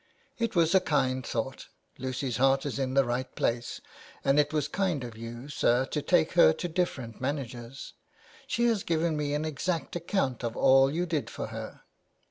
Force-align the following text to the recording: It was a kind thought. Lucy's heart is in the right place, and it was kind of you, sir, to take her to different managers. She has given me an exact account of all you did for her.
It 0.39 0.55
was 0.55 0.73
a 0.73 0.79
kind 0.79 1.23
thought. 1.23 1.67
Lucy's 1.99 2.37
heart 2.37 2.65
is 2.65 2.79
in 2.79 2.95
the 2.95 3.05
right 3.05 3.35
place, 3.35 3.81
and 4.25 4.39
it 4.39 4.51
was 4.51 4.67
kind 4.67 5.03
of 5.03 5.15
you, 5.15 5.47
sir, 5.47 5.85
to 5.85 6.01
take 6.01 6.31
her 6.31 6.53
to 6.53 6.67
different 6.67 7.21
managers. 7.21 7.93
She 8.47 8.65
has 8.65 8.81
given 8.81 9.15
me 9.15 9.35
an 9.35 9.45
exact 9.45 9.95
account 9.95 10.43
of 10.43 10.57
all 10.57 10.89
you 10.89 11.05
did 11.05 11.29
for 11.29 11.49
her. 11.53 11.81